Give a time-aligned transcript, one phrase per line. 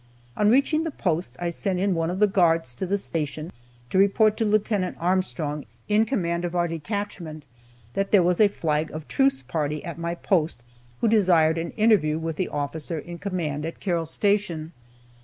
[0.35, 3.51] On reaching the post, I sent in one of the guards to the station
[3.91, 4.71] to report to Lieut.
[4.99, 7.45] Armstrong, in command of our detachment,
[7.93, 10.63] that there was a flag of truce party at my post
[11.01, 14.71] who desired an interview with the officer in command at Carroll Station.